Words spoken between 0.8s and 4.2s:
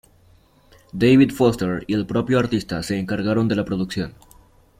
David Foster y el propio artista se encargaron de la producción.